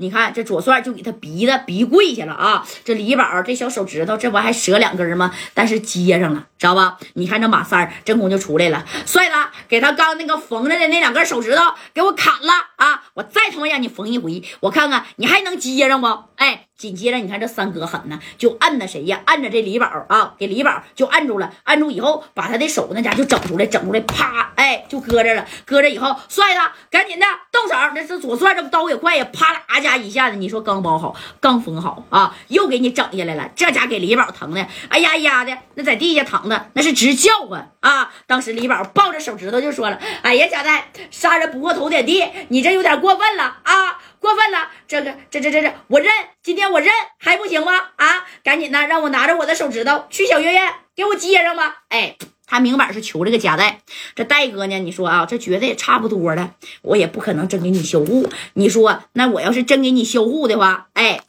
[0.00, 2.66] 你看这左帅就给他逼的逼跪下了啊！
[2.84, 5.30] 这李宝这小手指头，这不还折两根吗？
[5.52, 6.98] 但是接上了，知道吧？
[7.14, 9.34] 你看这马三真功就出来了，帅子，
[9.68, 13.04] 给他刚那个缝着的那两根手指头给我砍了啊！
[13.12, 16.06] 我再他妈让你缝一回，我看看你还能接上不？
[16.36, 16.66] 哎。
[16.80, 19.20] 紧接着，你看这三哥狠呢，就按着谁呀？
[19.26, 21.52] 按着这李宝啊，给李宝就按住了。
[21.64, 25.46] 按住以后，把他的手那家就整出来，整出来，啪，哎，就搁这了。
[25.64, 27.74] 搁这以后，帅子，赶紧的动手。
[27.94, 33.48] 那是左帅，这刀也快呀，啪啦家一下子，你说刚包好，刚缝好啊，又给你整下来了。
[33.56, 38.12] 这家给李宝疼的，哎呀呀的，那在地下躺的那是直叫唤啊。
[38.26, 47.72] 当时李宝抱着手指头就说了：“哎呀，贾代，杀人不过头点地，你这有点过分了啊。”过分了，这个这这这这，我认，今天我认还不行吗？
[47.96, 51.78] 啊，赶紧的，让我拿着我的手指头去小院院给我接上吧。
[51.88, 52.16] 哎，
[52.50, 53.80] 他明摆是求这个夹带，
[54.16, 54.76] 这戴哥呢？
[54.80, 58.28] 你说啊，这觉得也差不多了，我也不可能真给你修护。
[58.54, 61.20] 你说，那我要是真给你修护的话，哎。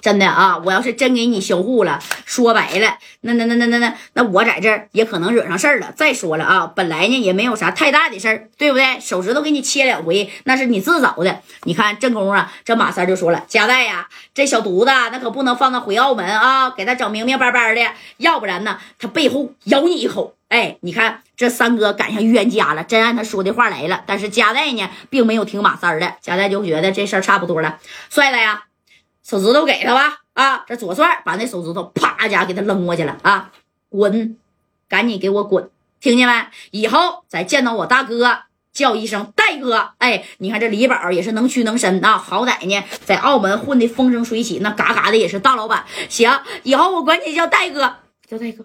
[0.00, 0.60] 真的啊！
[0.64, 5.92] 我要是真给你销户了，说白了，那那那那那那那我在这也可能惹上事儿了。
[5.96, 9.00] 再说了啊，本来呢也没有啥太大的事儿，对不对？
[9.00, 11.40] 手指头给你切两回，那是你自找的。
[11.64, 17.82] 你看正宫啊，这马三就说了：“贾代呀，这小犊子那可不能放他回澳门啊，给他整明明白白的，
[18.18, 24.02] 要不然呢，他背后咬你一口。”哎，你看这三哥赶上冤家了，真按他说的话来了。
[24.06, 28.62] 但是贾代呢，并没有听马三的，贾代就觉得这事儿差不多了，帅了呀。
[29.28, 30.64] 手指头给他吧，啊！
[30.66, 33.52] 这左帅把那手指头啪家给他扔过去了啊！
[33.90, 34.38] 滚，
[34.88, 35.68] 赶紧给我滚！
[36.00, 36.46] 听见没？
[36.70, 38.38] 以后再见到我大哥，
[38.72, 39.90] 叫一声戴哥。
[39.98, 45.84] 哎，你看这李宝也是能屈能伸啊，好歹呢在澳门混的风生水起，那嘎嘎的也是大老板。
[46.08, 48.64] 行，以后我管你叫戴哥，叫戴哥。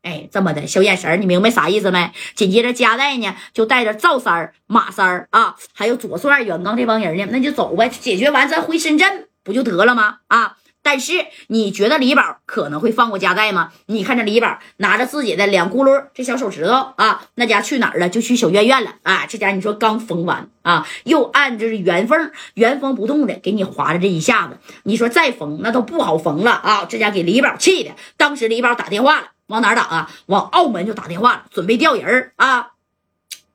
[0.00, 2.10] 哎，这么的小眼神你明白啥意思没？
[2.34, 9.28] 紧接着加代呢就带着赵三、马三啊，还有左帅、远刚这帮人呢，那就走呗，解决完咱回深圳。
[9.44, 10.16] 不就得了吗？
[10.26, 10.56] 啊！
[10.86, 13.72] 但是你觉得李宝可能会放过加代吗？
[13.86, 18.10] 你看这李宝拿着自己的两轱辘这小手指头啊，那家去哪儿了？
[18.10, 19.24] 就去小院院了啊！
[19.26, 26.84] 这家你说刚缝完啊，又按着原缝原封不动的给你划了这一下子，你说再缝那都不好缝了啊！
[26.84, 30.10] 这家给李宝气的，当时李宝打电话了，往哪打啊？
[30.26, 32.72] 往澳门就打电话了，准备调人啊！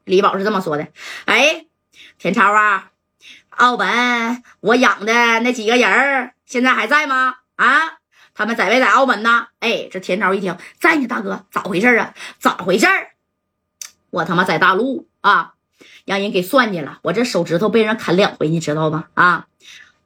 [0.03, 0.87] 李宝是这么说的
[1.25, 1.67] ：“哎，
[2.17, 2.89] 田超啊。”
[3.49, 7.35] 澳门，我养的那几个人儿现在还在吗？
[7.57, 7.99] 啊，
[8.33, 9.47] 他们在没在澳门呢？
[9.59, 12.13] 哎，这田超一听在呢，大哥，咋回事啊？
[12.39, 12.87] 咋回事？
[14.11, 15.55] 我他妈在大陆啊，
[16.05, 19.07] 让人给算计了，我这手指头被人砍两回，你知道吗？
[19.13, 19.47] 啊，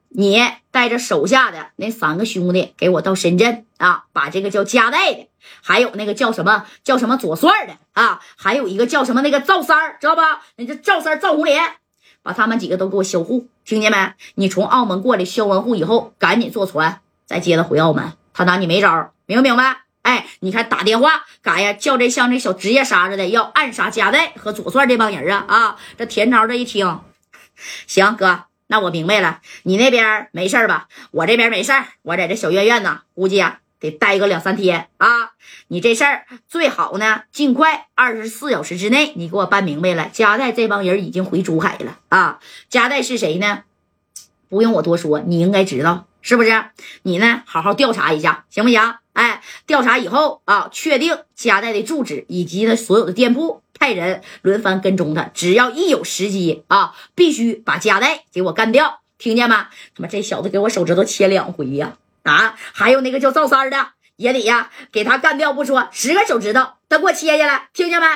[0.10, 5.30] 你带着手下的那三个兄弟给我到深圳啊，把这个叫加代的，
[5.62, 10.42] 还有那个叫什么叫什么左帅的啊，还有一个叫什么那个赵三儿，知道吧？
[10.56, 11.76] 那这赵三赵红莲。
[12.24, 14.14] 把他们几个都给我销户，听见没？
[14.36, 18.14] 你从澳门过来销完户以后，赶紧坐船再接他回澳门。
[18.34, 19.82] 他拿你没招，明不明白？
[20.02, 21.74] 哎，你看打电话干呀？
[21.74, 25.76] 叫这像这小职业杀似的，要暗杀加代和左帅这帮人啊啊！
[25.98, 27.00] 这田超这一听，
[27.88, 29.40] 行哥，那我明白了。
[29.64, 30.88] 你那边没事吧？
[31.12, 33.60] 我这边没事我在这小院院呢，估计啊。
[33.84, 35.34] 得待个两三天啊！
[35.68, 40.10] 你这事儿最好呢，尽快二十四小时之内，你给我办明白了。
[40.14, 42.40] 加代这帮人已经回珠海了啊！
[42.70, 43.64] 加代是谁呢？
[44.48, 46.64] 不用我多说，你应该知道，是不是？
[47.02, 48.96] 你呢，好好调查一下，行不行？
[49.12, 55.24] 哎，调查以后啊，确定加代的住址以及他所有的店铺，派人轮番跟踪他。
[55.34, 59.68] 只要一有时机啊，必须把加代给我干掉，听见吗？
[59.94, 61.98] 他妈这小子给我手指头切两回呀！
[62.24, 68.08] 啊还有那个叫赵三的，也得呀，给他干掉不说，十个手指头都给我切下来，听见没？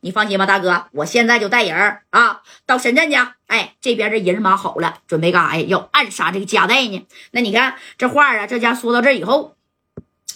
[0.00, 3.16] 你放心吧，大哥，我现在就带人啊，到深圳去。
[3.46, 5.64] 哎，这边这人马好了，准备干啥呀？
[5.68, 7.06] 要暗杀这个加代呢。
[7.30, 9.56] 那你看这话啊，这家说到这以后。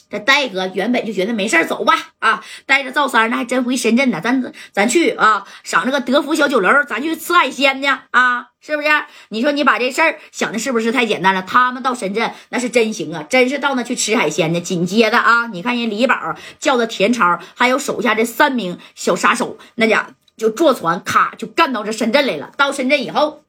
[0.09, 8.89] 这戴哥原本就觉得没事走吧，啊，带着赵三那还真回深圳呢，咱咱去啊，上那个德福小酒楼，咱去吃海鲜呢，啊，是不是？
[9.31, 11.43] 你说你把这事儿想的是不是太简单了？
[11.43, 14.61] 他们到深圳那是真行啊，真是到那去吃海鲜呢。
[14.61, 22.53] 紧接着啊，你看人李宝叫的田超，还有手下这三名小杀手，那家就坐船咔就干到这深圳来了。
[22.57, 23.43] 到深圳以后。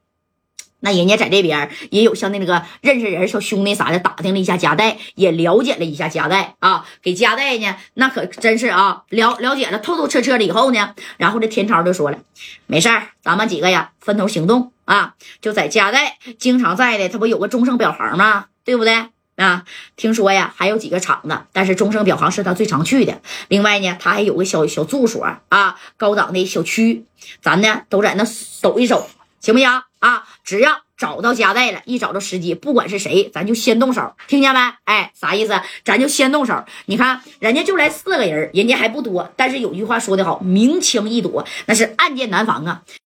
[0.80, 12.18] 那人家在这边也有像那个认识人小兄弟啥的，打听了一下家代，也了解了一下家代啊，给家代呢，那可真是啊，了了解了透透彻彻了以后呢，然后这田超就说了，
[12.66, 18.46] 没事儿，咱们几个呀分头行动啊，就在家代经常在的，他不有个中盛表行吗？
[18.64, 19.64] 对不对啊？
[19.96, 23.20] 听说呀还有几个厂子，但是中盛表行是他最常去的。
[23.48, 27.04] 另外呢，他还有个小小住所啊，高档的小区，
[27.42, 28.24] 咱呢都在那
[28.60, 29.08] 走一走。
[29.40, 29.68] 行不行
[30.00, 30.24] 啊？
[30.44, 34.60] 只要找到夹带了，一找到时机，不管是谁，咱就先动手，听见没？
[34.84, 35.60] 哎，啥意思？
[35.84, 36.64] 咱就先动手。
[36.86, 42.82] 你看，人家就来四个人，人家还不多，但是有句话说得好，明枪易躲，那是暗箭难防啊。